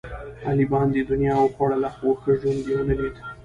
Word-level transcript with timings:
علي 0.47 0.65
باندې 0.73 0.99
دنیا 1.11 1.35
وخوړله، 1.39 1.89
خو 1.97 2.09
ښه 2.21 2.31
ژوند 2.41 2.61
یې 2.67 2.73
ونه 2.77 2.93
لیدا. 2.99 3.23